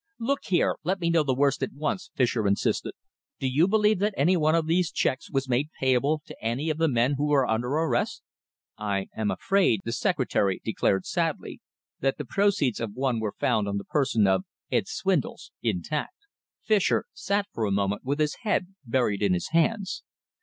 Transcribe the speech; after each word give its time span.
"Look 0.19 0.45
here, 0.45 0.77
let 0.83 0.99
me 0.99 1.11
know 1.11 1.21
the 1.21 1.35
worst 1.35 1.61
at 1.61 1.73
once," 1.73 2.09
Fischer 2.15 2.47
insisted. 2.47 2.93
"Do 3.39 3.47
you 3.47 3.67
believe 3.67 3.99
that 3.99 4.15
any 4.17 4.35
one 4.35 4.55
of 4.55 4.65
those 4.65 4.89
cheques 4.89 5.29
was 5.29 5.47
made 5.47 5.69
payable 5.79 6.23
to 6.25 6.35
any 6.43 6.71
of 6.71 6.79
the 6.79 6.87
men 6.87 7.17
who 7.19 7.31
are 7.33 7.47
under 7.47 7.67
arrest?" 7.67 8.23
"I 8.79 9.09
am 9.15 9.29
afraid," 9.29 9.81
the 9.83 9.91
secretary 9.91 10.59
declared 10.65 11.05
sadly, 11.05 11.59
"that 11.99 12.17
the 12.17 12.25
proceeds 12.25 12.79
of 12.79 12.95
one 12.95 13.19
were 13.19 13.35
found 13.39 13.67
on 13.67 13.77
the 13.77 13.83
person 13.85 14.25
of 14.25 14.43
Ed. 14.71 14.87
Swindles, 14.87 15.51
intact." 15.61 16.25
Fischer 16.63 17.05
sat 17.13 17.45
for 17.53 17.65
a 17.65 17.71
moment 17.71 18.03
with 18.03 18.19
his 18.19 18.37
head 18.41 18.73
buried 18.83 19.21
in 19.21 19.35
his 19.35 19.49
hands. 19.49 20.01